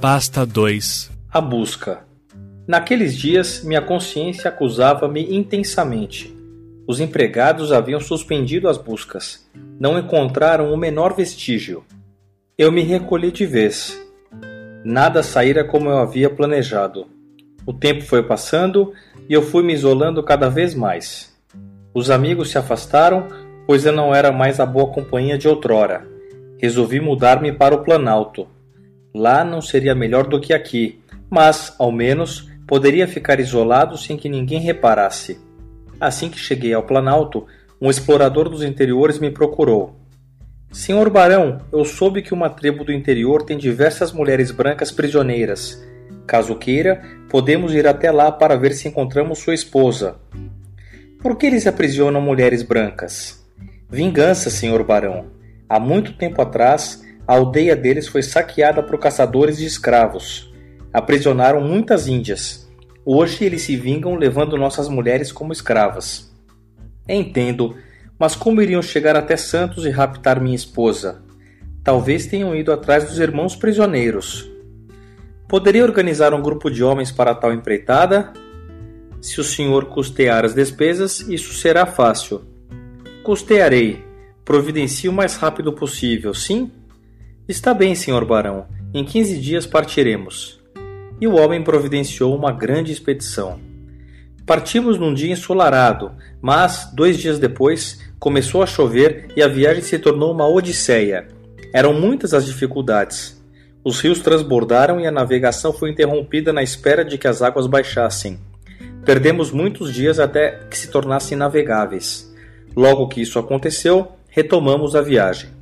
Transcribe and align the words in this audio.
Pasta 0.00 0.46
2 0.46 1.10
A 1.30 1.42
busca. 1.42 2.04
Naqueles 2.66 3.14
dias, 3.14 3.62
minha 3.62 3.82
consciência 3.82 4.48
acusava-me 4.48 5.36
intensamente. 5.36 6.34
Os 6.86 7.00
empregados 7.00 7.70
haviam 7.70 8.00
suspendido 8.00 8.66
as 8.66 8.78
buscas. 8.78 9.46
Não 9.78 9.98
encontraram 9.98 10.72
o 10.72 10.76
menor 10.76 11.14
vestígio. 11.14 11.84
Eu 12.56 12.72
me 12.72 12.80
recolhi 12.80 13.30
de 13.30 13.44
vez. 13.44 14.00
Nada 14.82 15.22
saíra 15.22 15.64
como 15.64 15.90
eu 15.90 15.98
havia 15.98 16.30
planejado. 16.30 17.06
O 17.66 17.72
tempo 17.74 18.02
foi 18.02 18.22
passando 18.22 18.94
e 19.28 19.34
eu 19.34 19.42
fui 19.42 19.62
me 19.62 19.74
isolando 19.74 20.22
cada 20.22 20.48
vez 20.48 20.74
mais. 20.74 21.30
Os 21.92 22.10
amigos 22.10 22.48
se 22.48 22.56
afastaram, 22.56 23.28
pois 23.66 23.84
eu 23.84 23.92
não 23.92 24.14
era 24.14 24.32
mais 24.32 24.60
a 24.60 24.64
boa 24.64 24.86
companhia 24.86 25.36
de 25.36 25.46
outrora. 25.46 26.08
Resolvi 26.56 27.00
mudar-me 27.00 27.52
para 27.52 27.74
o 27.74 27.84
Planalto. 27.84 28.48
Lá 29.14 29.44
não 29.44 29.60
seria 29.60 29.94
melhor 29.94 30.26
do 30.26 30.40
que 30.40 30.52
aqui, 30.52 31.00
mas, 31.28 31.74
ao 31.78 31.90
menos, 31.90 32.48
poderia 32.66 33.08
ficar 33.08 33.40
isolado 33.40 33.98
sem 33.98 34.16
que 34.16 34.28
ninguém 34.28 34.60
reparasse. 34.60 35.40
Assim 36.00 36.28
que 36.28 36.38
cheguei 36.38 36.72
ao 36.72 36.82
Planalto, 36.82 37.46
um 37.80 37.90
explorador 37.90 38.48
dos 38.48 38.62
interiores 38.62 39.18
me 39.18 39.30
procurou. 39.30 39.96
Senhor 40.72 41.10
Barão, 41.10 41.60
eu 41.72 41.84
soube 41.84 42.22
que 42.22 42.32
uma 42.32 42.48
tribo 42.48 42.84
do 42.84 42.92
interior 42.92 43.42
tem 43.42 43.58
diversas 43.58 44.12
mulheres 44.12 44.52
brancas 44.52 44.92
prisioneiras. 44.92 45.82
Caso 46.26 46.54
queira, 46.54 47.02
podemos 47.28 47.74
ir 47.74 47.88
até 47.88 48.12
lá 48.12 48.30
para 48.30 48.56
ver 48.56 48.72
se 48.72 48.86
encontramos 48.86 49.40
sua 49.40 49.54
esposa. 49.54 50.16
Por 51.20 51.36
que 51.36 51.46
eles 51.46 51.66
aprisionam 51.66 52.20
mulheres 52.20 52.62
brancas? 52.62 53.44
Vingança, 53.90 54.48
senhor 54.48 54.84
Barão. 54.84 55.26
Há 55.68 55.80
muito 55.80 56.12
tempo 56.12 56.40
atrás, 56.40 57.04
a 57.30 57.34
aldeia 57.34 57.76
deles 57.76 58.08
foi 58.08 58.24
saqueada 58.24 58.82
por 58.82 58.98
caçadores 58.98 59.58
de 59.58 59.64
escravos. 59.64 60.52
Aprisionaram 60.92 61.60
muitas 61.60 62.08
índias. 62.08 62.68
Hoje 63.06 63.44
eles 63.44 63.62
se 63.62 63.76
vingam 63.76 64.16
levando 64.16 64.56
nossas 64.56 64.88
mulheres 64.88 65.30
como 65.30 65.52
escravas. 65.52 66.34
Entendo 67.08 67.76
mas 68.18 68.34
como 68.34 68.60
iriam 68.60 68.82
chegar 68.82 69.14
até 69.14 69.36
Santos 69.36 69.86
e 69.86 69.90
raptar 69.90 70.42
minha 70.42 70.56
esposa? 70.56 71.22
Talvez 71.84 72.26
tenham 72.26 72.52
ido 72.52 72.72
atrás 72.72 73.04
dos 73.04 73.20
irmãos 73.20 73.54
prisioneiros. 73.54 74.50
Poderia 75.48 75.84
organizar 75.84 76.34
um 76.34 76.42
grupo 76.42 76.68
de 76.68 76.82
homens 76.82 77.12
para 77.12 77.32
tal 77.32 77.54
empreitada? 77.54 78.32
Se 79.20 79.40
o 79.40 79.44
senhor 79.44 79.84
custear 79.84 80.44
as 80.44 80.52
despesas, 80.52 81.20
isso 81.20 81.54
será 81.54 81.86
fácil. 81.86 82.42
Custearei. 83.22 84.04
Providencie 84.44 85.08
o 85.08 85.12
mais 85.12 85.36
rápido 85.36 85.72
possível, 85.72 86.34
sim? 86.34 86.72
Está 87.50 87.74
bem, 87.74 87.96
senhor 87.96 88.24
barão. 88.24 88.66
Em 88.94 89.04
quinze 89.04 89.36
dias 89.36 89.66
partiremos. 89.66 90.60
E 91.20 91.26
o 91.26 91.34
homem 91.34 91.64
providenciou 91.64 92.32
uma 92.32 92.52
grande 92.52 92.92
expedição. 92.92 93.58
Partimos 94.46 95.00
num 95.00 95.12
dia 95.12 95.32
ensolarado, 95.32 96.12
mas, 96.40 96.92
dois 96.94 97.18
dias 97.18 97.40
depois, 97.40 98.00
começou 98.20 98.62
a 98.62 98.66
chover 98.66 99.32
e 99.36 99.42
a 99.42 99.48
viagem 99.48 99.82
se 99.82 99.98
tornou 99.98 100.32
uma 100.32 100.46
odisseia. 100.46 101.26
Eram 101.74 101.92
muitas 101.92 102.32
as 102.32 102.46
dificuldades. 102.46 103.42
Os 103.82 103.98
rios 103.98 104.20
transbordaram 104.20 105.00
e 105.00 105.06
a 105.08 105.10
navegação 105.10 105.72
foi 105.72 105.90
interrompida 105.90 106.52
na 106.52 106.62
espera 106.62 107.04
de 107.04 107.18
que 107.18 107.26
as 107.26 107.42
águas 107.42 107.66
baixassem. 107.66 108.38
Perdemos 109.04 109.50
muitos 109.50 109.92
dias 109.92 110.20
até 110.20 110.60
que 110.70 110.78
se 110.78 110.88
tornassem 110.88 111.36
navegáveis. 111.36 112.32
Logo 112.76 113.08
que 113.08 113.20
isso 113.20 113.40
aconteceu, 113.40 114.06
retomamos 114.28 114.94
a 114.94 115.02
viagem. 115.02 115.58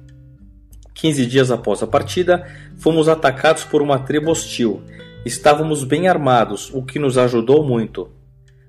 Quinze 0.99 1.25
dias 1.27 1.53
após 1.53 1.81
a 1.81 1.87
partida, 1.87 2.45
fomos 2.77 3.09
atacados 3.09 3.63
por 3.63 3.81
uma 3.81 4.01
tribo 4.01 4.33
hostil. 4.33 4.83
Estávamos 5.25 5.85
bem 5.85 6.09
armados, 6.09 6.75
o 6.75 6.83
que 6.83 6.99
nos 6.99 7.17
ajudou 7.17 7.65
muito. 7.65 8.11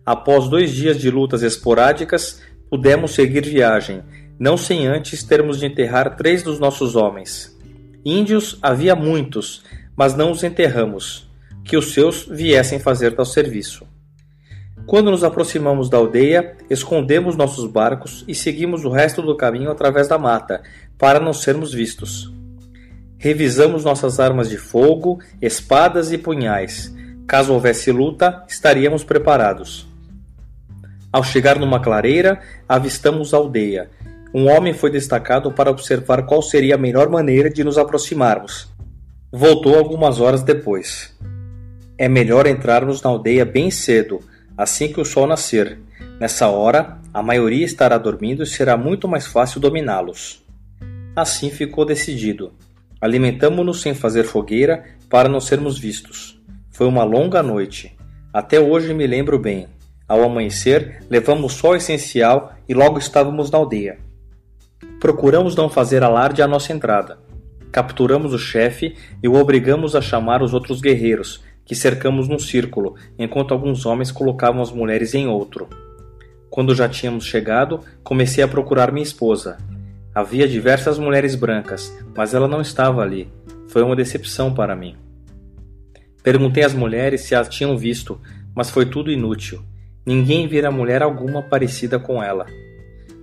Após 0.06 0.48
dois 0.48 0.72
dias 0.72 1.00
de 1.00 1.10
lutas 1.10 1.42
esporádicas, 1.42 2.40
pudemos 2.70 3.16
seguir 3.16 3.44
viagem, 3.44 4.04
não 4.38 4.58
sem 4.58 4.86
antes 4.86 5.24
termos 5.24 5.60
de 5.60 5.66
enterrar 5.66 6.16
três 6.18 6.44
dos 6.44 6.60
nossos 6.60 6.96
homens. 6.96 7.58
Índios 8.06 8.60
havia 8.62 8.96
muitos, 8.96 9.64
mas 9.96 10.16
não 10.16 10.30
os 10.30 10.44
enterramos, 10.44 11.28
que 11.66 11.76
os 11.76 11.94
seus 11.94 12.28
viessem 12.30 12.78
fazer 12.78 13.16
tal 13.16 13.26
serviço. 13.26 13.88
Quando 14.86 15.12
nos 15.12 15.24
aproximamos 15.24 15.88
da 15.88 15.98
aldeia, 15.98 16.58
escondemos 16.68 17.36
nossos 17.36 17.70
barcos 17.70 18.26
e 18.28 18.34
seguimos 18.34 18.86
o 18.86 18.90
resto 18.90 19.22
do 19.22 19.38
caminho 19.38 19.70
através 19.70 20.08
da 20.08 20.18
mata, 20.18 20.64
para 21.00 21.20
não 21.20 21.34
sermos 21.34 21.74
vistos. 21.74 22.32
Revisamos 23.18 23.86
nossas 23.86 24.20
armas 24.20 24.50
de 24.50 24.58
fogo, 24.58 25.20
espadas 25.42 26.12
e 26.12 26.18
punhais. 26.18 26.94
Caso 27.26 27.54
houvesse 27.54 27.92
luta, 27.92 28.44
estaríamos 28.48 29.04
preparados. 29.04 29.88
Ao 31.12 31.24
chegar 31.24 31.58
numa 31.58 31.80
clareira, 31.80 32.40
avistamos 32.68 33.34
a 33.34 33.38
aldeia. 33.38 33.90
Um 34.34 34.48
homem 34.50 34.74
foi 34.74 34.92
destacado 34.92 35.52
para 35.52 35.72
observar 35.72 36.26
qual 36.26 36.42
seria 36.42 36.76
a 36.76 36.78
melhor 36.78 37.10
maneira 37.10 37.50
de 37.50 37.64
nos 37.64 37.78
aproximarmos. 37.78 38.68
Voltou 39.32 39.78
algumas 39.78 40.20
horas 40.20 40.44
depois. 40.44 41.18
É 41.98 42.08
melhor 42.08 42.46
entrarmos 42.46 43.02
na 43.02 43.10
aldeia 43.10 43.46
bem 43.46 43.72
cedo, 43.72 44.20
assim 44.58 44.92
que 44.92 45.02
o 45.02 45.06
sol 45.06 45.26
nascer. 45.26 45.80
Nessa 46.20 46.48
hora, 46.48 47.00
a 47.14 47.24
maioria 47.24 47.66
estará 47.66 47.98
dormindo 47.98 48.44
e 48.44 48.48
será 48.48 48.76
muito 48.78 49.08
mais 49.08 49.26
fácil 49.26 49.60
dominá-los. 49.62 50.44
Assim 51.20 51.50
ficou 51.50 51.84
decidido. 51.84 52.54
Alimentamo-nos 53.02 53.82
sem 53.82 53.94
fazer 53.94 54.24
fogueira 54.24 54.86
para 55.10 55.28
não 55.28 55.42
sermos 55.42 55.78
vistos. 55.78 56.40
Foi 56.72 56.88
uma 56.88 57.04
longa 57.04 57.44
noite. 57.44 57.94
Até 58.34 58.58
hoje 58.58 58.94
me 58.94 59.06
lembro 59.06 59.38
bem. 59.38 59.68
Ao 60.08 60.24
amanhecer, 60.24 61.04
levamos 61.10 61.52
só 61.52 61.72
o 61.72 61.76
essencial 61.76 62.54
e 62.70 62.74
logo 62.74 62.98
estávamos 62.98 63.52
na 63.52 63.58
aldeia. 63.58 63.98
Procuramos 65.02 65.58
não 65.58 65.68
fazer 65.68 66.04
alarde 66.04 66.42
à 66.42 66.48
nossa 66.48 66.72
entrada. 66.72 67.18
Capturamos 67.70 68.34
o 68.34 68.40
chefe 68.40 68.96
e 69.22 69.28
o 69.28 69.36
obrigamos 69.36 69.98
a 69.98 70.02
chamar 70.02 70.42
os 70.42 70.54
outros 70.54 70.80
guerreiros, 70.80 71.44
que 71.66 71.76
cercamos 71.76 72.30
num 72.30 72.40
círculo, 72.40 72.96
enquanto 73.18 73.54
alguns 73.54 73.86
homens 73.86 74.10
colocavam 74.10 74.62
as 74.62 74.72
mulheres 74.72 75.14
em 75.14 75.28
outro. 75.28 75.68
Quando 76.50 76.74
já 76.74 76.88
tínhamos 76.88 77.26
chegado, 77.26 77.82
comecei 78.06 78.42
a 78.42 78.48
procurar 78.48 78.90
minha 78.90 79.04
esposa. 79.04 79.58
Havia 80.14 80.48
diversas 80.48 80.98
mulheres 80.98 81.36
brancas, 81.36 81.96
mas 82.16 82.34
ela 82.34 82.48
não 82.48 82.62
estava 82.62 83.02
ali. 83.02 83.32
Foi 83.68 83.84
uma 83.84 83.96
decepção 83.96 84.54
para 84.54 84.76
mim. 84.76 84.96
Perguntei 86.24 86.64
às 86.64 86.74
mulheres 86.74 87.22
se 87.22 87.36
a 87.36 87.46
tinham 87.46 87.78
visto, 87.78 88.20
mas 88.56 88.70
foi 88.70 88.86
tudo 88.86 89.12
inútil. 89.12 89.62
Ninguém 90.06 90.48
vira 90.48 90.72
mulher 90.72 91.04
alguma 91.04 91.44
parecida 91.44 92.00
com 92.00 92.22
ela. 92.24 92.46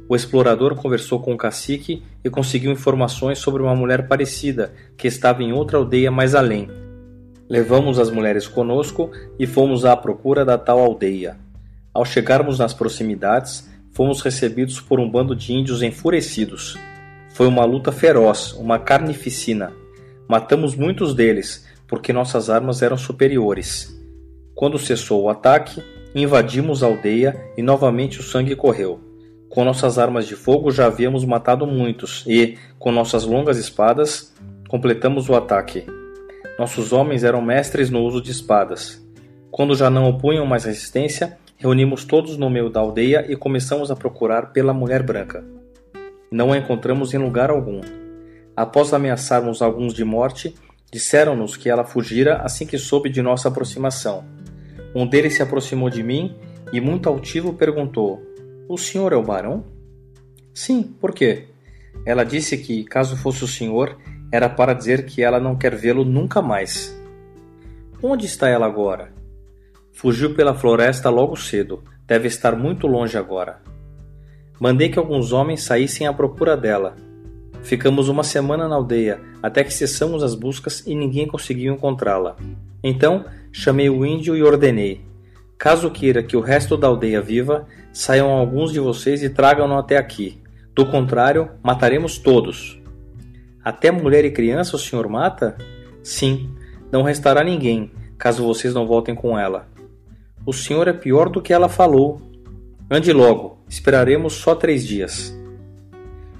O 0.08 0.14
explorador 0.14 0.76
conversou 0.76 1.19
com 1.19 1.34
o 1.34 1.36
cacique 1.36 2.04
e 2.24 2.30
conseguiu 2.30 2.70
informações 2.70 3.38
sobre 3.38 3.62
uma 3.62 3.74
mulher 3.74 4.06
parecida 4.06 4.72
que 4.97 5.08
estava 5.08 5.42
em 5.42 5.53
outra 5.53 5.78
aldeia 5.78 6.12
mais 6.12 6.34
além. 6.34 6.70
Levamos 7.48 7.98
as 7.98 8.10
mulheres 8.10 8.47
conosco 8.47 9.10
e 9.38 9.47
fomos 9.47 9.84
à 9.84 9.97
procura 9.97 10.44
da 10.44 10.56
tal 10.56 10.78
aldeia. 10.78 11.36
Ao 11.92 12.04
chegarmos 12.04 12.58
nas 12.58 12.72
proximidades, 12.72 13.68
fomos 13.97 14.21
recebidos 14.21 14.79
por 14.79 15.01
um 15.01 15.11
bando 15.11 15.34
de 15.34 15.55
índios 15.55 15.83
enfurecidos. 15.83 16.77
Foi 17.31 17.47
uma 17.47 17.65
luta 17.65 17.91
feroz, 17.91 18.53
uma 18.53 18.79
carnificina. 18.79 19.73
Matamos 20.29 20.77
muitos 20.77 21.15
deles, 21.15 21.67
porque 21.89 22.12
nossas 22.12 22.51
armas 22.51 22.83
eram 22.83 22.99
superiores. 22.99 23.99
Quando 24.55 24.79
cessou 24.79 25.23
o 25.23 25.31
ataque, 25.31 25.83
invadimos 26.15 26.83
a 26.83 26.87
aldeia 26.89 27.43
e 27.57 27.62
novamente 27.62 28.21
o 28.21 28.23
sangue 28.23 28.55
correu. 28.55 29.01
Com 29.49 29.65
nossas 29.65 29.99
armas 29.99 30.27
de 30.27 30.37
fogo 30.37 30.71
já 30.71 30.87
havíamos 30.87 31.25
matado 31.25 31.66
muitos 31.66 32.22
e, 32.27 32.59
com 32.78 32.92
nossas 32.92 33.25
longas 33.25 33.57
espadas, 33.57 34.34
completamos 34.69 35.31
o 35.31 35.34
ataque. 35.34 35.87
Nossos 36.59 36.92
homens 36.92 37.25
eram 37.25 37.41
mestres 37.41 37.89
no 37.89 38.03
uso 38.03 38.21
de 38.21 38.31
espadas. 38.31 39.03
Quando 39.51 39.75
já 39.75 39.89
não 39.89 40.04
opunham 40.04 40.45
mais 40.45 40.65
resistência, 40.65 41.39
reunimos 41.56 42.04
todos 42.04 42.36
no 42.36 42.50
meio 42.50 42.70
da 42.70 42.80
aldeia 42.80 43.24
e 43.28 43.36
começamos 43.36 43.91
a 43.91 43.97
procurar 43.97 44.53
pela 44.53 44.74
mulher 44.74 45.03
branca. 45.03 45.44
Não 46.30 46.53
a 46.53 46.58
encontramos 46.58 47.14
em 47.14 47.18
lugar 47.18 47.50
algum. 47.50 47.80
Após 48.54 48.92
ameaçarmos 48.92 49.62
alguns 49.62 49.94
de 49.94 50.04
morte, 50.04 50.54
disseram-nos 50.92 51.56
que 51.56 51.68
ela 51.68 51.84
fugira 51.84 52.38
assim 52.38 52.66
que 52.66 52.78
soube 52.78 53.08
de 53.08 53.22
nossa 53.22 53.48
aproximação. 53.48 54.24
Um 54.94 55.06
deles 55.06 55.34
se 55.34 55.42
aproximou 55.42 55.91
de 55.91 56.03
mim 56.03 56.36
e, 56.72 56.80
muito 56.80 57.08
altivo, 57.08 57.53
perguntou: 57.53 58.22
O 58.68 58.76
senhor 58.76 59.12
é 59.12 59.16
o 59.16 59.22
barão? 59.22 59.64
Sim, 60.54 60.82
por 60.82 61.12
quê? 61.12 61.44
Ela 62.04 62.24
disse 62.24 62.56
que, 62.56 62.84
caso 62.84 63.16
fosse 63.16 63.44
o 63.44 63.48
senhor, 63.48 63.97
era 64.32 64.48
para 64.48 64.72
dizer 64.72 65.06
que 65.06 65.22
ela 65.22 65.38
não 65.38 65.56
quer 65.56 65.74
vê-lo 65.74 66.04
nunca 66.04 66.41
mais. 66.41 66.97
Onde 68.03 68.26
está 68.26 68.48
ela 68.48 68.66
agora? 68.66 69.16
Fugiu 69.97 70.34
pela 70.34 70.53
floresta 70.53 71.09
logo 71.09 71.34
cedo. 71.37 71.83
Deve 72.07 72.28
estar 72.28 72.54
muito 72.54 72.87
longe 72.87 73.16
agora. 73.16 73.63
Mandei 74.60 74.91
que 74.91 74.98
alguns 74.98 75.33
homens 75.33 75.63
saíssem 75.63 76.07
à 76.07 76.13
procura 76.13 76.54
dela. 76.54 76.95
Ficamos 77.63 78.10
uma 78.10 78.22
semana 78.22 78.69
na 78.69 78.75
aldeia, 78.77 79.19
até 79.43 79.65
que 79.65 79.72
cessamos 79.72 80.22
as 80.22 80.34
buscas 80.34 80.87
e 80.87 80.95
ninguém 80.95 81.27
conseguiu 81.27 81.72
encontrá-la. 81.72 82.37
Então, 82.84 83.25
chamei 83.51 83.89
o 83.89 84.04
índio 84.04 84.37
e 84.37 84.43
ordenei: 84.43 85.01
Caso 85.57 85.91
queira 85.91 86.22
que 86.22 86.37
o 86.37 86.42
resto 86.42 86.77
da 86.77 86.89
aldeia 86.89 87.22
viva, 87.22 87.66
saiam 87.91 88.28
alguns 88.28 88.72
de 88.72 88.78
vocês 88.78 89.22
e 89.22 89.31
tragam-no 89.31 89.78
até 89.78 89.97
aqui. 89.97 90.42
Do 90.75 90.84
contrário, 90.84 91.49
mataremos 91.63 92.19
todos. 92.19 92.78
Até 93.65 93.91
mulher 93.91 94.27
e 94.27 94.31
criança 94.31 94.77
o 94.77 94.78
senhor 94.78 95.09
mata? 95.09 95.57
Sim, 96.03 96.51
não 96.92 97.03
restará 97.03 97.42
ninguém, 97.42 97.91
caso 98.19 98.45
vocês 98.45 98.75
não 98.75 98.87
voltem 98.87 99.15
com 99.15 99.39
ela. 99.39 99.75
O 100.47 100.53
senhor 100.53 100.87
é 100.87 100.93
pior 100.93 101.28
do 101.28 101.43
que 101.43 101.53
ela 101.53 101.69
falou. 101.69 102.22
Ande 102.89 103.13
logo, 103.13 103.59
esperaremos 103.69 104.34
só 104.34 104.54
três 104.54 104.87
dias. 104.87 105.37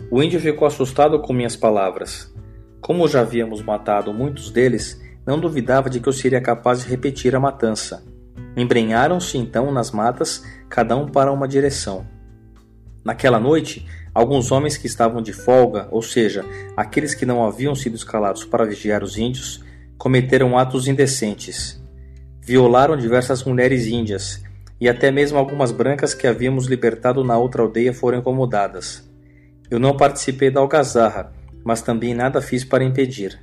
O 0.08 0.23
índio 0.23 0.38
ficou 0.38 0.64
assustado 0.64 1.19
com 1.19 1.32
minhas 1.32 1.56
palavras. 1.56 2.32
Como 2.81 3.08
já 3.08 3.23
havíamos 3.23 3.61
matado 3.62 4.14
muitos 4.14 4.53
deles, 4.53 5.03
não 5.26 5.41
duvidava 5.41 5.91
de 5.91 5.99
que 5.99 6.08
eu 6.08 6.12
seria 6.12 6.41
capaz 6.41 6.85
de 6.85 6.88
repetir 6.88 7.35
a 7.35 7.41
matança. 7.41 8.05
Embrenharam-se 8.56 9.38
então 9.38 9.73
nas 9.73 9.91
matas, 9.91 10.44
cada 10.69 10.97
um 10.97 11.09
para 11.09 11.32
uma 11.32 11.49
direção. 11.49 12.06
Naquela 13.05 13.41
noite, 13.41 13.85
alguns 14.14 14.52
homens 14.52 14.76
que 14.76 14.87
estavam 14.87 15.20
de 15.20 15.32
folga, 15.32 15.88
ou 15.91 16.00
seja, 16.00 16.44
aqueles 16.76 17.12
que 17.12 17.26
não 17.26 17.44
haviam 17.44 17.75
sido 17.75 17.97
escalados 17.97 18.44
para 18.44 18.64
vigiar 18.64 19.02
os 19.02 19.19
índios, 19.19 19.64
cometeram 19.99 20.56
atos 20.56 20.87
indecentes. 20.87 21.85
Violaram 22.46 22.96
diversas 22.96 23.43
mulheres 23.43 23.88
índias, 23.88 24.40
e 24.81 24.88
até 24.88 25.10
mesmo 25.10 25.37
algumas 25.37 25.72
brancas 25.72 26.14
que 26.14 26.28
havíamos 26.28 26.66
libertado 26.66 27.25
na 27.25 27.37
outra 27.37 27.60
aldeia 27.60 27.93
foram 27.93 28.19
incomodadas. 28.19 29.10
Eu 29.69 29.81
não 29.81 29.96
participei 29.96 30.48
da 30.48 30.60
algazarra, 30.60 31.32
mas 31.64 31.82
também 31.82 32.14
nada 32.14 32.40
fiz 32.40 32.64
para 32.64 32.84
impedir. 32.84 33.37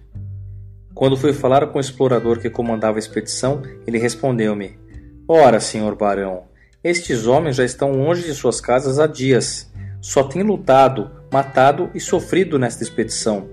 Quando 0.95 1.17
fui 1.17 1.33
falar 1.33 1.67
com 1.67 1.79
o 1.79 1.81
explorador 1.81 2.39
que 2.39 2.50
comandava 2.50 2.97
a 2.97 3.00
expedição, 3.00 3.61
ele 3.85 3.97
respondeu-me: 3.97 4.79
Ora, 5.27 5.59
senhor 5.59 5.97
barão, 5.97 6.44
estes 6.81 7.27
homens 7.27 7.57
já 7.57 7.65
estão 7.65 7.91
longe 7.91 8.23
de 8.23 8.33
suas 8.33 8.61
casas 8.61 8.99
há 8.99 9.06
dias. 9.06 9.69
Só 9.99 10.23
têm 10.23 10.44
lutado, 10.44 11.11
matado 11.29 11.89
e 11.94 11.99
sofrido 11.99 12.57
nesta 12.57 12.83
expedição. 12.83 13.49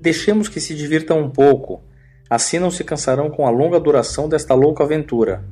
Deixemos 0.00 0.48
que 0.48 0.58
se 0.58 0.74
divirtam 0.74 1.20
um 1.20 1.28
pouco. 1.28 1.82
Assim 2.28 2.58
não 2.58 2.70
se 2.70 2.82
cansarão 2.82 3.30
com 3.30 3.46
a 3.46 3.50
longa 3.50 3.78
duração 3.78 4.28
desta 4.28 4.54
louca 4.54 4.82
aventura. 4.82 5.44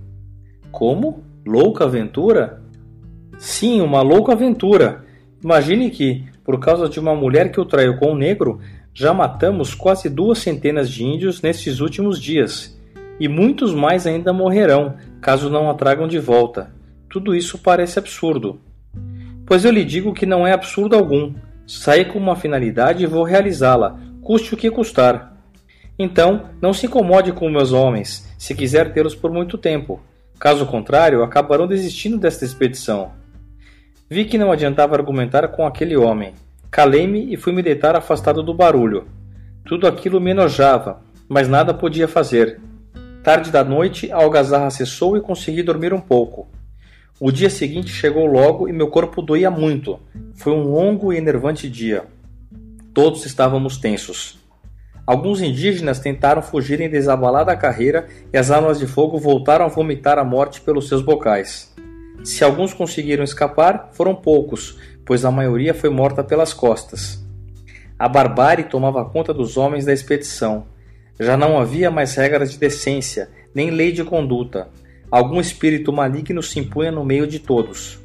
Como? 0.72 1.22
Louca 1.46 1.84
aventura? 1.84 2.62
Sim, 3.38 3.80
uma 3.80 4.02
louca 4.02 4.32
aventura. 4.32 5.04
Imagine 5.42 5.90
que, 5.90 6.24
por 6.42 6.58
causa 6.58 6.88
de 6.88 6.98
uma 6.98 7.14
mulher 7.14 7.52
que 7.52 7.60
o 7.60 7.64
traiu 7.64 7.96
com 7.96 8.12
um 8.12 8.16
negro, 8.16 8.60
já 8.92 9.12
matamos 9.12 9.74
quase 9.74 10.08
duas 10.08 10.38
centenas 10.38 10.90
de 10.90 11.04
índios 11.04 11.42
nestes 11.42 11.80
últimos 11.80 12.20
dias, 12.20 12.80
e 13.20 13.28
muitos 13.28 13.74
mais 13.74 14.06
ainda 14.06 14.32
morrerão, 14.32 14.94
caso 15.20 15.50
não 15.50 15.68
a 15.68 15.74
tragam 15.74 16.08
de 16.08 16.18
volta. 16.18 16.70
Tudo 17.08 17.34
isso 17.34 17.58
parece 17.58 17.98
absurdo. 17.98 18.60
Pois 19.46 19.64
eu 19.64 19.70
lhe 19.70 19.84
digo 19.84 20.14
que 20.14 20.26
não 20.26 20.46
é 20.46 20.52
absurdo 20.52 20.96
algum. 20.96 21.34
Saí 21.66 22.04
com 22.04 22.18
uma 22.18 22.36
finalidade 22.36 23.04
e 23.04 23.06
vou 23.06 23.22
realizá-la, 23.22 23.98
custe 24.22 24.54
o 24.54 24.56
que 24.56 24.70
custar. 24.70 25.33
Então, 25.98 26.50
não 26.60 26.72
se 26.72 26.86
incomode 26.86 27.32
com 27.32 27.48
meus 27.48 27.72
homens, 27.72 28.28
se 28.36 28.54
quiser 28.54 28.92
tê-los 28.92 29.14
por 29.14 29.30
muito 29.30 29.56
tempo. 29.56 30.00
Caso 30.38 30.66
contrário, 30.66 31.22
acabarão 31.22 31.66
desistindo 31.66 32.18
desta 32.18 32.44
expedição. 32.44 33.12
Vi 34.10 34.24
que 34.24 34.36
não 34.36 34.52
adiantava 34.52 34.94
argumentar 34.94 35.48
com 35.48 35.66
aquele 35.66 35.96
homem. 35.96 36.34
Calei-me 36.70 37.32
e 37.32 37.36
fui 37.36 37.52
me 37.52 37.62
deitar 37.62 37.94
afastado 37.94 38.42
do 38.42 38.52
barulho. 38.52 39.06
Tudo 39.64 39.86
aquilo 39.86 40.20
me 40.20 40.32
enojava, 40.32 41.00
mas 41.28 41.48
nada 41.48 41.72
podia 41.72 42.08
fazer. 42.08 42.60
Tarde 43.22 43.50
da 43.50 43.64
noite, 43.64 44.12
a 44.12 44.16
algazarra 44.16 44.70
cessou 44.70 45.16
e 45.16 45.20
consegui 45.20 45.62
dormir 45.62 45.94
um 45.94 46.00
pouco. 46.00 46.48
O 47.18 47.30
dia 47.30 47.48
seguinte 47.48 47.90
chegou 47.90 48.26
logo 48.26 48.68
e 48.68 48.72
meu 48.72 48.88
corpo 48.88 49.22
doía 49.22 49.50
muito. 49.50 49.98
Foi 50.34 50.52
um 50.52 50.64
longo 50.64 51.12
e 51.12 51.16
enervante 51.16 51.70
dia. 51.70 52.04
Todos 52.92 53.24
estávamos 53.24 53.78
tensos. 53.78 54.43
Alguns 55.06 55.42
indígenas 55.42 55.98
tentaram 55.98 56.40
fugir 56.40 56.80
em 56.80 56.88
desabalada 56.88 57.54
carreira 57.56 58.06
e 58.32 58.38
as 58.38 58.50
armas 58.50 58.78
de 58.78 58.86
fogo 58.86 59.18
voltaram 59.18 59.66
a 59.66 59.68
vomitar 59.68 60.18
a 60.18 60.24
morte 60.24 60.62
pelos 60.62 60.88
seus 60.88 61.02
bocais. 61.02 61.74
Se 62.22 62.42
alguns 62.42 62.72
conseguiram 62.72 63.22
escapar, 63.22 63.90
foram 63.92 64.14
poucos, 64.14 64.78
pois 65.04 65.24
a 65.24 65.30
maioria 65.30 65.74
foi 65.74 65.90
morta 65.90 66.24
pelas 66.24 66.54
costas. 66.54 67.22
A 67.98 68.08
barbárie 68.08 68.64
tomava 68.64 69.04
conta 69.04 69.34
dos 69.34 69.58
homens 69.58 69.84
da 69.84 69.92
expedição. 69.92 70.66
Já 71.20 71.36
não 71.36 71.58
havia 71.58 71.90
mais 71.90 72.14
regras 72.14 72.50
de 72.50 72.58
decência, 72.58 73.28
nem 73.54 73.70
lei 73.70 73.92
de 73.92 74.02
conduta. 74.04 74.68
Algum 75.10 75.38
espírito 75.38 75.92
maligno 75.92 76.42
se 76.42 76.58
impunha 76.58 76.90
no 76.90 77.04
meio 77.04 77.26
de 77.26 77.38
todos. 77.38 78.00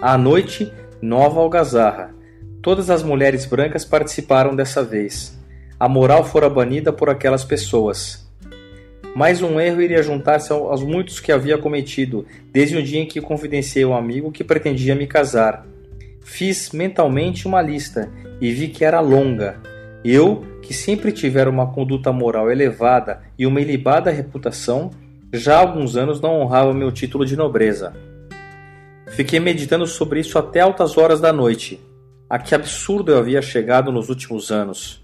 À 0.00 0.18
noite, 0.18 0.70
nova 1.00 1.40
algazarra. 1.40 2.12
Todas 2.60 2.90
as 2.90 3.02
mulheres 3.02 3.46
brancas 3.46 3.84
participaram 3.84 4.54
dessa 4.56 4.82
vez. 4.82 5.40
A 5.82 5.88
moral 5.88 6.22
fora 6.22 6.48
banida 6.48 6.92
por 6.92 7.10
aquelas 7.10 7.44
pessoas. 7.44 8.24
Mais 9.16 9.42
um 9.42 9.58
erro 9.58 9.82
iria 9.82 10.00
juntar-se 10.00 10.52
aos 10.52 10.80
muitos 10.80 11.18
que 11.18 11.32
havia 11.32 11.58
cometido, 11.58 12.24
desde 12.52 12.76
o 12.76 12.82
dia 12.84 13.00
em 13.00 13.04
que 13.04 13.20
confidenciei 13.20 13.82
ao 13.82 13.92
amigo 13.92 14.30
que 14.30 14.44
pretendia 14.44 14.94
me 14.94 15.08
casar. 15.08 15.66
Fiz 16.20 16.70
mentalmente 16.70 17.48
uma 17.48 17.60
lista 17.60 18.08
e 18.40 18.52
vi 18.52 18.68
que 18.68 18.84
era 18.84 19.00
longa. 19.00 19.56
Eu, 20.04 20.46
que 20.62 20.72
sempre 20.72 21.10
tivera 21.10 21.50
uma 21.50 21.72
conduta 21.72 22.12
moral 22.12 22.48
elevada 22.48 23.20
e 23.36 23.44
uma 23.44 23.60
ilibada 23.60 24.12
reputação, 24.12 24.88
já 25.32 25.56
há 25.56 25.62
alguns 25.62 25.96
anos 25.96 26.20
não 26.20 26.40
honrava 26.40 26.72
meu 26.72 26.92
título 26.92 27.26
de 27.26 27.36
nobreza. 27.36 27.92
Fiquei 29.08 29.40
meditando 29.40 29.88
sobre 29.88 30.20
isso 30.20 30.38
até 30.38 30.60
altas 30.60 30.96
horas 30.96 31.20
da 31.20 31.32
noite. 31.32 31.80
A 32.30 32.38
que 32.38 32.54
absurdo 32.54 33.10
eu 33.10 33.18
havia 33.18 33.42
chegado 33.42 33.90
nos 33.90 34.08
últimos 34.08 34.52
anos. 34.52 35.01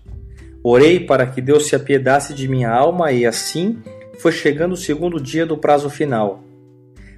Orei 0.62 1.00
para 1.00 1.26
que 1.26 1.40
Deus 1.40 1.66
se 1.66 1.76
apiedasse 1.76 2.34
de 2.34 2.48
minha 2.48 2.70
alma 2.70 3.12
e, 3.12 3.24
assim, 3.24 3.78
foi 4.18 4.32
chegando 4.32 4.72
o 4.72 4.76
segundo 4.76 5.20
dia 5.20 5.46
do 5.46 5.56
prazo 5.56 5.88
final. 5.88 6.42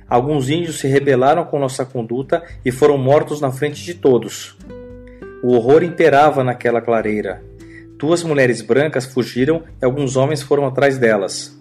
Alguns 0.09 0.51
índios 0.51 0.79
se 0.79 0.89
rebelaram 0.89 1.45
com 1.45 1.59
nossa 1.59 1.85
conduta 1.85 2.43
e 2.65 2.71
foram 2.71 2.99
mortos 2.99 3.41
na 3.41 3.51
frente 3.51 3.85
de 3.85 3.95
todos. 3.95 4.57
O 5.43 5.55
horror 5.55 5.83
imperava 5.83 6.45
naquela 6.45 6.81
clareira. 6.81 7.43
Duas 7.97 8.23
mulheres 8.23 8.61
brancas 8.61 9.07
fugiram 9.07 9.63
e 9.81 9.85
alguns 9.85 10.17
homens 10.17 10.43
foram 10.43 10.67
atrás 10.67 10.99
delas. 10.99 11.57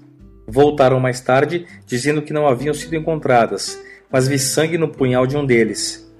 Voltaram 0.47 0.99
mais 0.99 1.21
tarde, 1.21 1.67
dizendo 1.85 2.21
que 2.23 2.33
não 2.33 2.47
haviam 2.47 2.73
sido 2.73 2.95
encontradas, 2.95 3.79
mas 4.11 4.27
vi 4.27 4.39
sangue 4.39 4.77
no 4.77 4.89
punhal 4.89 5.27
de 5.27 5.37
um 5.37 5.45
deles. 5.45 6.11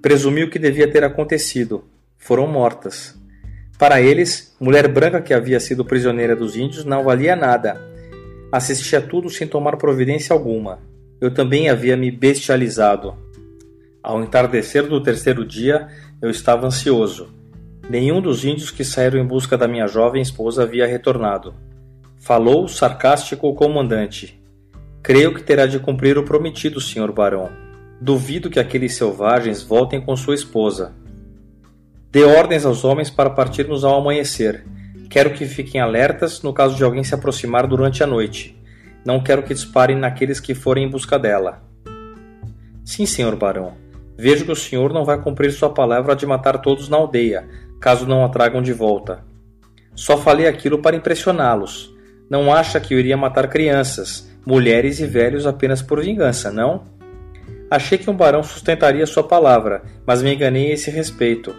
Presumi 0.00 0.42
o 0.42 0.50
que 0.50 0.58
devia 0.58 0.90
ter 0.90 1.04
acontecido. 1.04 1.84
Foram 2.16 2.46
mortas. 2.46 3.14
Para 3.78 4.00
eles, 4.00 4.54
mulher 4.60 4.88
branca 4.88 5.20
que 5.20 5.34
havia 5.34 5.58
sido 5.60 5.84
prisioneira 5.84 6.34
dos 6.36 6.56
índios 6.56 6.84
não 6.84 7.02
valia 7.02 7.34
nada 7.34 7.94
Assisti 8.54 8.94
a 8.94 9.00
tudo 9.02 9.28
sem 9.28 9.48
tomar 9.48 9.76
providência 9.76 10.32
alguma. 10.32 10.78
Eu 11.20 11.34
também 11.34 11.68
havia 11.68 11.96
me 11.96 12.08
bestializado. 12.08 13.16
Ao 14.00 14.22
entardecer 14.22 14.86
do 14.86 15.02
terceiro 15.02 15.44
dia, 15.44 15.88
eu 16.22 16.30
estava 16.30 16.64
ansioso. 16.64 17.34
Nenhum 17.90 18.20
dos 18.20 18.44
índios 18.44 18.70
que 18.70 18.84
saíram 18.84 19.18
em 19.18 19.26
busca 19.26 19.58
da 19.58 19.66
minha 19.66 19.88
jovem 19.88 20.22
esposa 20.22 20.62
havia 20.62 20.86
retornado. 20.86 21.52
Falou 22.16 22.68
sarcástico 22.68 23.48
o 23.48 23.54
comandante. 23.54 24.40
Creio 25.02 25.34
que 25.34 25.42
terá 25.42 25.66
de 25.66 25.80
cumprir 25.80 26.16
o 26.16 26.22
prometido, 26.22 26.80
senhor 26.80 27.10
barão. 27.10 27.50
Duvido 28.00 28.48
que 28.48 28.60
aqueles 28.60 28.94
selvagens 28.94 29.64
voltem 29.64 30.00
com 30.00 30.14
sua 30.14 30.36
esposa. 30.36 30.94
Dê 32.14 32.22
ordens 32.22 32.64
aos 32.64 32.84
homens 32.84 33.10
para 33.10 33.28
partirmos 33.28 33.82
ao 33.82 33.96
amanhecer. 33.96 34.64
Quero 35.10 35.30
que 35.30 35.46
fiquem 35.46 35.80
alertas 35.80 36.42
no 36.42 36.52
caso 36.52 36.76
de 36.76 36.84
alguém 36.84 37.02
se 37.02 37.12
aproximar 37.12 37.66
durante 37.66 38.04
a 38.04 38.06
noite. 38.06 38.56
Não 39.04 39.20
quero 39.20 39.42
que 39.42 39.52
disparem 39.52 39.98
naqueles 39.98 40.38
que 40.38 40.54
forem 40.54 40.84
em 40.84 40.88
busca 40.88 41.18
dela. 41.18 41.64
Sim, 42.84 43.04
senhor 43.04 43.34
barão. 43.34 43.72
Vejo 44.16 44.44
que 44.44 44.52
o 44.52 44.56
senhor 44.56 44.92
não 44.92 45.04
vai 45.04 45.20
cumprir 45.20 45.50
sua 45.50 45.70
palavra 45.74 46.14
de 46.14 46.24
matar 46.24 46.58
todos 46.58 46.88
na 46.88 46.96
aldeia, 46.98 47.48
caso 47.80 48.06
não 48.06 48.24
a 48.24 48.28
tragam 48.28 48.62
de 48.62 48.72
volta. 48.72 49.24
Só 49.92 50.16
falei 50.16 50.46
aquilo 50.46 50.78
para 50.78 50.94
impressioná-los. 50.94 51.92
Não 52.30 52.54
acha 52.54 52.78
que 52.78 52.94
eu 52.94 53.00
iria 53.00 53.16
matar 53.16 53.48
crianças, 53.48 54.30
mulheres 54.46 55.00
e 55.00 55.06
velhos 55.08 55.48
apenas 55.48 55.82
por 55.82 56.00
vingança, 56.00 56.52
não? 56.52 56.84
Achei 57.68 57.98
que 57.98 58.08
um 58.08 58.16
barão 58.16 58.44
sustentaria 58.44 59.04
sua 59.04 59.24
palavra, 59.24 59.82
mas 60.06 60.22
me 60.22 60.32
enganei 60.32 60.70
a 60.70 60.74
esse 60.74 60.92
respeito. 60.92 61.52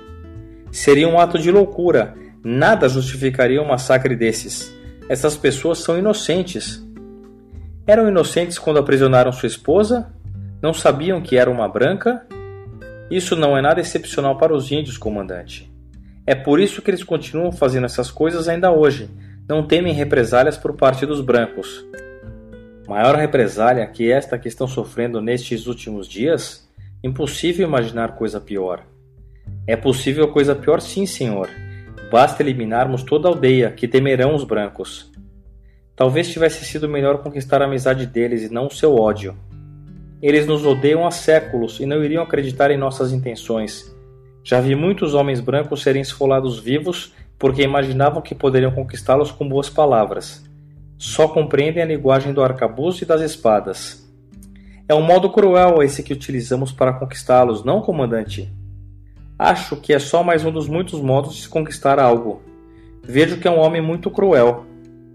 Seria 0.75 1.07
um 1.07 1.17
ato 1.17 1.39
de 1.39 1.49
loucura 1.49 2.15
Nada 2.47 2.87
justificaria 2.87 3.59
um 3.59 3.65
massacre 3.65 4.15
desses. 4.15 4.71
Essas 5.09 5.35
pessoas 5.35 5.79
são 5.79 5.97
inocentes. 5.97 6.85
Eram 7.87 8.07
inocentes 8.07 8.59
quando 8.59 8.77
aprisionaram 8.77 9.31
sua 9.31 9.47
esposa? 9.47 10.13
Não 10.61 10.71
sabiam 10.71 11.21
que 11.21 11.37
era 11.37 11.49
uma 11.49 11.67
branca? 11.67 12.23
Isso 13.09 13.35
não 13.35 13.57
é 13.57 13.63
nada 13.63 13.81
excepcional 13.81 14.37
para 14.37 14.53
os 14.53 14.71
índios, 14.71 14.95
comandante. 14.95 15.73
É 16.23 16.35
por 16.35 16.59
isso 16.59 16.83
que 16.83 16.91
eles 16.91 17.03
continuam 17.03 17.51
fazendo 17.51 17.85
essas 17.85 18.11
coisas 18.11 18.47
ainda 18.47 18.71
hoje. 18.71 19.09
Não 19.49 19.65
temem 19.65 19.93
represálias 19.93 20.55
por 20.55 20.73
parte 20.73 21.03
dos 21.03 21.19
brancos. 21.19 21.83
Maior 22.87 23.15
represália 23.15 23.87
que 23.87 24.11
esta 24.11 24.37
que 24.37 24.47
estão 24.47 24.67
sofrendo 24.67 25.19
nestes 25.19 25.65
últimos 25.65 26.07
dias? 26.07 26.69
Impossível 27.03 27.67
imaginar 27.67 28.15
coisa 28.15 28.39
pior. 28.39 28.83
É 29.67 29.75
possível 29.75 30.27
coisa 30.27 30.55
pior, 30.55 30.79
sim, 30.79 31.05
senhor. 31.05 31.49
Basta 32.11 32.43
eliminarmos 32.43 33.03
toda 33.03 33.27
a 33.27 33.31
aldeia, 33.31 33.71
que 33.71 33.87
temerão 33.87 34.35
os 34.35 34.43
brancos. 34.43 35.11
Talvez 35.95 36.31
tivesse 36.31 36.63
sido 36.65 36.87
melhor 36.87 37.23
conquistar 37.23 37.61
a 37.61 37.65
amizade 37.65 38.05
deles 38.05 38.43
e 38.43 38.53
não 38.53 38.67
o 38.67 38.71
seu 38.71 38.95
ódio. 38.95 39.35
Eles 40.21 40.45
nos 40.45 40.65
odeiam 40.65 41.05
há 41.05 41.11
séculos 41.11 41.79
e 41.79 41.85
não 41.85 42.03
iriam 42.03 42.23
acreditar 42.23 42.69
em 42.69 42.77
nossas 42.77 43.11
intenções. 43.11 43.95
Já 44.43 44.61
vi 44.61 44.75
muitos 44.75 45.13
homens 45.13 45.39
brancos 45.39 45.81
serem 45.81 46.01
esfolados 46.01 46.59
vivos 46.59 47.13
porque 47.39 47.63
imaginavam 47.63 48.21
que 48.21 48.35
poderiam 48.35 48.71
conquistá-los 48.71 49.31
com 49.31 49.47
boas 49.47 49.69
palavras. 49.69 50.43
Só 50.97 51.27
compreendem 51.27 51.81
a 51.81 51.85
linguagem 51.85 52.33
do 52.33 52.43
arcabouço 52.43 53.03
e 53.03 53.07
das 53.07 53.21
espadas. 53.21 54.07
É 54.87 54.93
um 54.93 55.01
modo 55.01 55.31
cruel 55.31 55.81
esse 55.81 56.03
que 56.03 56.13
utilizamos 56.13 56.71
para 56.71 56.93
conquistá-los, 56.93 57.63
não, 57.63 57.81
comandante? 57.81 58.53
Acho 59.37 59.75
que 59.75 59.91
é 59.91 59.99
só 59.99 60.23
mais 60.23 60.45
um 60.45 60.51
dos 60.51 60.67
muitos 60.67 61.01
modos 61.01 61.35
de 61.35 61.41
se 61.41 61.49
conquistar 61.49 61.99
algo. 61.99 62.41
Vejo 63.03 63.37
que 63.37 63.47
é 63.47 63.51
um 63.51 63.59
homem 63.59 63.81
muito 63.81 64.09
cruel. 64.09 64.65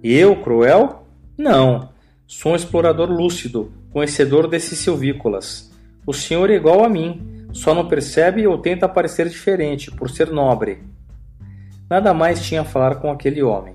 Eu, 0.03 0.37
cruel? 0.37 1.07
Não. 1.39 1.89
Sou 2.27 2.53
um 2.53 2.57
explorador 2.57 3.11
lúcido, 3.11 3.73
conhecedor 3.91 4.47
desses 4.47 4.79
silvícolas. 4.79 5.73
O 6.07 6.13
senhor 6.13 6.51
é 6.51 6.55
igual 6.55 6.85
a 6.85 6.89
mim, 6.89 7.47
só 7.51 7.75
não 7.75 7.89
percebe 7.89 8.47
ou 8.47 8.59
tenta 8.59 8.87
parecer 8.87 9.27
diferente, 9.27 9.91
por 9.91 10.11
ser 10.11 10.31
nobre. 10.31 10.83
Nada 11.89 12.13
mais 12.13 12.43
tinha 12.45 12.61
a 12.61 12.65
falar 12.65 12.97
com 12.97 13.11
aquele 13.11 13.43
homem. 13.43 13.75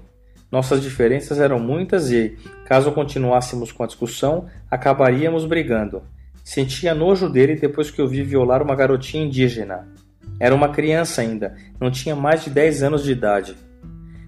Nossas 0.52 0.82
diferenças 0.82 1.40
eram 1.40 1.60
muitas 1.60 2.12
e, 2.12 2.38
caso 2.66 2.92
continuássemos 2.92 3.72
com 3.72 3.84
a 3.84 3.88
discussão, 3.88 4.46
acabaríamos 4.70 5.44
brigando. 5.44 6.04
Sentia 6.44 6.94
nojo 6.94 7.28
dele 7.28 7.56
depois 7.56 7.90
que 7.90 8.00
eu 8.00 8.08
vi 8.08 8.22
violar 8.22 8.62
uma 8.62 8.76
garotinha 8.76 9.26
indígena. 9.26 9.88
Era 10.40 10.54
uma 10.54 10.70
criança 10.70 11.22
ainda, 11.22 11.56
não 11.80 11.90
tinha 11.90 12.16
mais 12.16 12.44
de 12.44 12.50
10 12.50 12.84
anos 12.84 13.04
de 13.04 13.12
idade. 13.12 13.56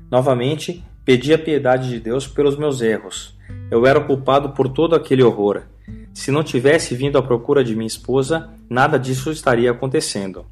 Novamente, 0.09 0.83
pedi 1.03 1.33
a 1.33 1.39
piedade 1.39 1.89
de 1.89 1.99
Deus 1.99 2.27
pelos 2.27 2.57
meus 2.57 2.81
erros. 2.81 3.37
Eu 3.69 3.85
era 3.85 3.99
culpado 3.99 4.49
por 4.49 4.69
todo 4.69 4.95
aquele 4.95 5.23
horror. 5.23 5.63
Se 6.13 6.31
não 6.31 6.43
tivesse 6.43 6.95
vindo 6.95 7.17
à 7.17 7.21
procura 7.21 7.63
de 7.63 7.75
minha 7.75 7.87
esposa, 7.87 8.49
nada 8.69 8.97
disso 8.97 9.31
estaria 9.31 9.69
acontecendo. 9.69 10.45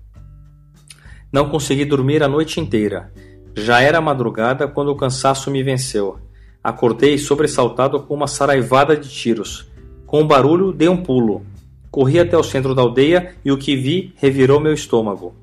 Não 1.32 1.50
consegui 1.50 1.86
dormir 1.86 2.22
a 2.22 2.28
noite 2.28 2.60
inteira. 2.60 3.12
Já 3.56 3.82
era 3.82 4.02
madrugada 4.02 4.68
quando 4.68 4.90
o 4.90 4.96
cansaço 4.96 5.50
me 5.50 5.64
venceu. 5.64 6.20
Acordei 6.64 7.18
sobressaltado 7.18 8.02
com 8.02 8.14
uma 8.14 8.28
saraivada 8.28 8.96
de 8.98 9.10
tiros. 9.10 9.72
Com 10.06 10.22
um 10.22 10.28
barulho, 10.28 10.74
dei 10.74 10.90
um 10.90 11.02
pulo. 11.02 11.46
Corri 11.90 12.20
até 12.20 12.38
o 12.38 12.44
centro 12.44 12.76
da 12.76 12.82
aldeia 12.82 13.36
e 13.44 13.52
o 13.52 13.58
que 13.58 13.76
vi 13.76 14.14
revirou 14.18 14.60
meu 14.60 14.74
estômago. 14.74 15.34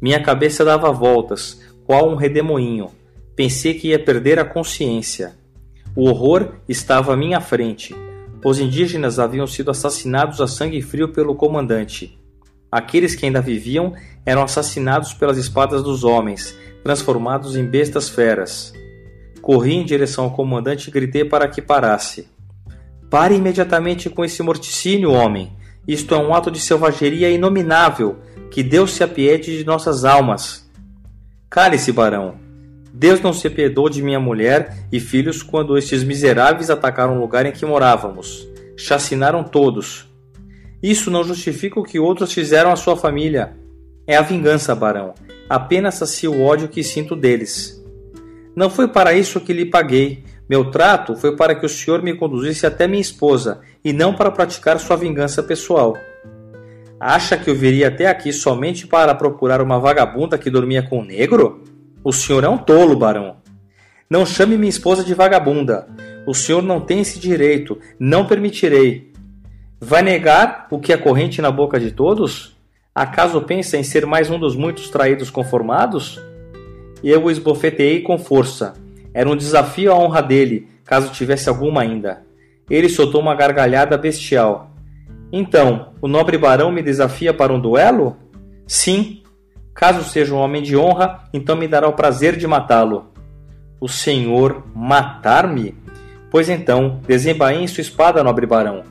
Minha 0.00 0.22
cabeça 0.22 0.64
dava 0.64 0.92
voltas, 0.92 1.60
qual 1.84 2.10
um 2.10 2.14
redemoinho. 2.14 2.90
Pensei 3.34 3.74
que 3.74 3.88
ia 3.88 3.98
perder 3.98 4.38
a 4.38 4.44
consciência. 4.44 5.34
O 5.94 6.08
horror 6.08 6.54
estava 6.68 7.14
à 7.14 7.16
minha 7.16 7.40
frente. 7.40 7.94
Os 8.44 8.58
indígenas 8.58 9.18
haviam 9.18 9.46
sido 9.46 9.70
assassinados 9.70 10.40
a 10.40 10.46
sangue 10.46 10.80
frio 10.82 11.08
pelo 11.08 11.34
comandante. 11.34 12.18
Aqueles 12.70 13.14
que 13.14 13.24
ainda 13.24 13.40
viviam 13.40 13.94
eram 14.24 14.42
assassinados 14.42 15.14
pelas 15.14 15.38
espadas 15.38 15.82
dos 15.82 16.04
homens, 16.04 16.56
transformados 16.82 17.56
em 17.56 17.64
bestas 17.64 18.08
feras. 18.08 18.72
Corri 19.40 19.74
em 19.74 19.84
direção 19.84 20.24
ao 20.24 20.30
comandante 20.32 20.88
e 20.88 20.92
gritei 20.92 21.24
para 21.24 21.48
que 21.48 21.62
parasse. 21.62 22.28
Pare 23.08 23.34
imediatamente 23.34 24.10
com 24.10 24.24
esse 24.24 24.42
morticínio, 24.42 25.12
homem! 25.12 25.52
Isto 25.86 26.14
é 26.14 26.18
um 26.18 26.34
ato 26.34 26.50
de 26.50 26.58
selvageria 26.58 27.30
inominável. 27.30 28.16
Que 28.50 28.62
Deus 28.62 28.92
se 28.92 29.02
apiede 29.02 29.58
de 29.58 29.64
nossas 29.64 30.04
almas. 30.04 30.68
Cale-se, 31.50 31.92
barão. 31.92 32.34
Deus 32.92 33.20
não 33.20 33.32
se 33.32 33.46
apiedou 33.46 33.90
de 33.90 34.02
minha 34.02 34.18
mulher 34.18 34.86
e 34.90 34.98
filhos 34.98 35.42
quando 35.42 35.76
estes 35.76 36.02
miseráveis 36.02 36.70
atacaram 36.70 37.16
o 37.16 37.20
lugar 37.20 37.44
em 37.44 37.52
que 37.52 37.66
morávamos. 37.66 38.48
Chacinaram 38.76 39.44
todos. 39.44 40.06
Isso 40.82 41.10
não 41.10 41.22
justifica 41.22 41.78
o 41.78 41.84
que 41.84 41.98
outros 41.98 42.32
fizeram 42.32 42.72
à 42.72 42.76
sua 42.76 42.96
família. 42.96 43.56
É 44.06 44.16
a 44.16 44.22
vingança, 44.22 44.74
barão. 44.74 45.14
Apenas 45.48 45.96
sacia 45.96 46.30
o 46.30 46.42
ódio 46.42 46.68
que 46.68 46.82
sinto 46.82 47.14
deles. 47.14 47.84
Não 48.54 48.70
foi 48.70 48.88
para 48.88 49.12
isso 49.12 49.40
que 49.40 49.52
lhe 49.52 49.66
paguei. 49.66 50.24
Meu 50.48 50.70
trato 50.70 51.14
foi 51.16 51.36
para 51.36 51.54
que 51.54 51.66
o 51.66 51.68
senhor 51.68 52.02
me 52.02 52.14
conduzisse 52.14 52.66
até 52.66 52.86
minha 52.86 53.00
esposa 53.00 53.60
e 53.84 53.92
não 53.92 54.14
para 54.14 54.30
praticar 54.30 54.78
sua 54.78 54.96
vingança 54.96 55.42
pessoal. 55.42 55.94
Acha 56.98 57.36
que 57.36 57.50
eu 57.50 57.54
viria 57.54 57.88
até 57.88 58.06
aqui 58.06 58.32
somente 58.32 58.86
para 58.86 59.14
procurar 59.14 59.60
uma 59.60 59.78
vagabunda 59.78 60.38
que 60.38 60.48
dormia 60.48 60.82
com 60.82 61.00
um 61.00 61.04
negro? 61.04 61.62
O 62.02 62.10
senhor 62.10 62.42
é 62.42 62.48
um 62.48 62.56
tolo, 62.56 62.96
barão. 62.96 63.36
Não 64.08 64.24
chame 64.24 64.56
minha 64.56 64.70
esposa 64.70 65.04
de 65.04 65.12
vagabunda. 65.12 65.86
O 66.26 66.32
senhor 66.32 66.62
não 66.62 66.80
tem 66.80 67.00
esse 67.00 67.18
direito. 67.18 67.78
Não 67.98 68.26
permitirei. 68.26 69.12
Vai 69.78 70.00
negar 70.00 70.68
o 70.70 70.78
que 70.78 70.90
é 70.90 70.96
corrente 70.96 71.42
na 71.42 71.50
boca 71.50 71.78
de 71.78 71.90
todos? 71.90 72.56
Acaso 72.94 73.42
pensa 73.42 73.76
em 73.76 73.82
ser 73.82 74.06
mais 74.06 74.30
um 74.30 74.38
dos 74.38 74.56
muitos 74.56 74.88
traídos 74.88 75.28
conformados? 75.28 76.18
Eu 77.04 77.24
o 77.24 77.30
esbofeteei 77.30 78.00
com 78.00 78.16
força. 78.16 78.72
Era 79.12 79.28
um 79.28 79.36
desafio 79.36 79.92
à 79.92 79.94
honra 79.94 80.22
dele, 80.22 80.68
caso 80.82 81.12
tivesse 81.12 81.48
alguma 81.48 81.82
ainda. 81.82 82.22
Ele 82.70 82.88
soltou 82.88 83.20
uma 83.20 83.34
gargalhada 83.34 83.98
bestial. 83.98 84.75
Então, 85.32 85.92
o 86.00 86.08
nobre 86.08 86.38
barão 86.38 86.70
me 86.70 86.82
desafia 86.82 87.34
para 87.34 87.52
um 87.52 87.60
duelo? 87.60 88.16
Sim, 88.66 89.22
Caso 89.76 90.02
seja 90.04 90.34
um 90.34 90.38
homem 90.38 90.62
de 90.62 90.74
honra, 90.74 91.24
então 91.34 91.54
me 91.54 91.68
dará 91.68 91.86
o 91.86 91.92
prazer 91.92 92.34
de 92.34 92.46
matá-lo. 92.46 93.12
O 93.78 93.86
senhor 93.86 94.64
matar-me? 94.74 95.74
Pois 96.30 96.48
então, 96.48 96.98
desembainhe 97.06 97.68
sua 97.68 97.82
espada, 97.82 98.24
nobre 98.24 98.46
barão. 98.46 98.84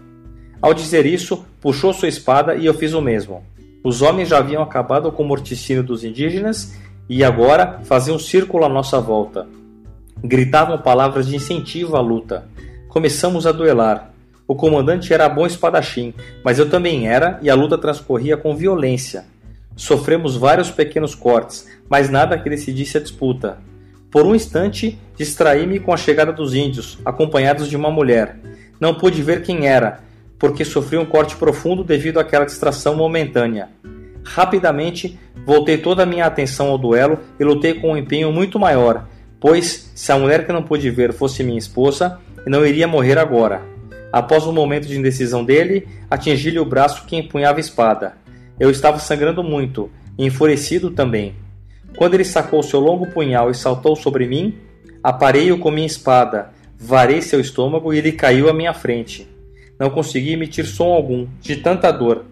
Ao 0.61 0.75
dizer 0.75 1.07
isso, 1.07 1.43
puxou 1.59 1.91
sua 1.91 2.07
espada 2.07 2.53
e 2.55 2.67
eu 2.67 2.73
fiz 2.75 2.93
o 2.93 3.01
mesmo. 3.01 3.43
Os 3.83 4.03
homens 4.03 4.29
já 4.29 4.37
haviam 4.37 4.61
acabado 4.61 5.11
com 5.11 5.23
o 5.23 5.27
morticínio 5.27 5.81
dos 5.81 6.03
indígenas 6.03 6.75
e 7.09 7.23
agora 7.23 7.79
faziam 7.85 8.17
um 8.17 8.19
círculo 8.19 8.63
à 8.63 8.69
nossa 8.69 9.01
volta. 9.01 9.47
Gritavam 10.23 10.77
palavras 10.77 11.27
de 11.27 11.35
incentivo 11.35 11.97
à 11.97 11.99
luta. 11.99 12.47
Começamos 12.89 13.47
a 13.47 13.51
duelar. 13.51 14.13
O 14.47 14.55
comandante 14.55 15.11
era 15.11 15.27
bom 15.27 15.47
espadachim, 15.47 16.13
mas 16.43 16.59
eu 16.59 16.69
também 16.69 17.07
era 17.07 17.39
e 17.41 17.49
a 17.49 17.55
luta 17.55 17.77
transcorria 17.77 18.37
com 18.37 18.55
violência. 18.55 19.25
Sofremos 19.75 20.37
vários 20.37 20.69
pequenos 20.69 21.15
cortes, 21.15 21.67
mas 21.89 22.09
nada 22.09 22.37
que 22.37 22.49
decidisse 22.49 22.97
a 22.97 23.01
disputa. 23.01 23.57
Por 24.11 24.25
um 24.25 24.35
instante, 24.35 24.99
distraí-me 25.17 25.79
com 25.79 25.91
a 25.91 25.97
chegada 25.97 26.31
dos 26.31 26.53
índios, 26.53 26.99
acompanhados 27.03 27.67
de 27.67 27.75
uma 27.75 27.89
mulher. 27.89 28.37
Não 28.79 28.93
pude 28.93 29.21
ver 29.21 29.41
quem 29.41 29.67
era, 29.67 29.99
porque 30.37 30.63
sofri 30.63 30.97
um 30.97 31.05
corte 31.05 31.35
profundo 31.35 31.83
devido 31.83 32.19
àquela 32.19 32.45
distração 32.45 32.95
momentânea. 32.95 33.69
Rapidamente, 34.23 35.19
voltei 35.45 35.77
toda 35.77 36.03
a 36.03 36.05
minha 36.05 36.25
atenção 36.25 36.67
ao 36.67 36.77
duelo 36.77 37.19
e 37.39 37.43
lutei 37.43 37.73
com 37.73 37.91
um 37.91 37.97
empenho 37.97 38.31
muito 38.31 38.59
maior, 38.59 39.07
pois, 39.39 39.91
se 39.95 40.11
a 40.11 40.17
mulher 40.17 40.45
que 40.45 40.53
não 40.53 40.63
pude 40.63 40.89
ver 40.89 41.13
fosse 41.13 41.43
minha 41.43 41.59
esposa, 41.59 42.19
não 42.45 42.65
iria 42.65 42.87
morrer 42.87 43.17
agora. 43.17 43.74
Após 44.15 44.47
um 44.47 44.53
momento 44.53 44.87
de 44.87 44.97
indecisão 44.97 45.43
dele, 45.43 45.89
atingi-lhe 46.09 46.57
o 46.57 46.63
braço 46.63 47.05
que 47.05 47.17
empunhava 47.17 47.57
a 47.57 47.59
espada. 47.59 48.13
Eu 48.57 48.71
estava 48.71 48.97
sangrando 48.97 49.43
muito, 49.43 49.91
e 50.17 50.25
enfurecido 50.25 50.89
também. 50.89 51.35
Quando 51.97 52.13
ele 52.13 52.23
sacou 52.23 52.63
seu 52.63 52.79
longo 52.79 53.07
punhal 53.07 53.51
e 53.51 53.53
saltou 53.53 53.93
sobre 53.93 54.25
mim, 54.25 54.57
aparei-o 55.03 55.59
com 55.59 55.69
minha 55.69 55.85
espada, 55.85 56.51
varei 56.79 57.21
seu 57.21 57.41
estômago 57.41 57.93
e 57.93 57.97
ele 57.97 58.13
caiu 58.13 58.49
à 58.49 58.53
minha 58.53 58.73
frente. 58.73 59.27
Não 59.77 59.89
consegui 59.89 60.31
emitir 60.31 60.65
som 60.65 60.93
algum, 60.93 61.27
de 61.41 61.57
tanta 61.57 61.91
dor. 61.91 62.23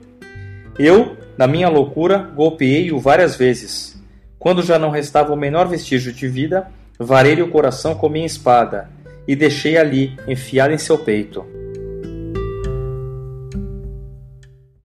Eu, 0.80 1.18
na 1.38 1.48
minha 1.48 1.68
loucura, 1.68 2.18
golpeei-o 2.18 2.98
várias 2.98 3.36
vezes. 3.36 4.02
Quando 4.40 4.63
já 4.63 4.80
não 4.80 4.90
restava 4.90 5.34
o 5.34 5.38
menor 5.38 5.68
vestígio 5.68 6.13
de 6.13 6.30
vida, 6.30 6.66
varei-lhe 6.98 7.42
o 7.42 7.50
coração 7.50 7.94
com 7.94 8.08
minha 8.08 8.25
espada 8.25 8.90
e 9.28 9.36
deixei 9.36 9.75
ali, 9.75 10.16
enfiado 10.25 10.74
em 10.74 10.78
seu 10.78 10.98
peito. 10.98 11.46